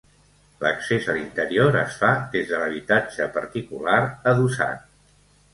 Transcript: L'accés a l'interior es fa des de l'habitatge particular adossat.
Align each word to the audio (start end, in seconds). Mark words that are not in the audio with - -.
L'accés 0.61 1.09
a 1.11 1.13
l'interior 1.17 1.77
es 1.83 1.99
fa 2.03 2.09
des 2.37 2.49
de 2.53 2.63
l'habitatge 2.63 3.31
particular 3.39 4.03
adossat. 4.33 4.91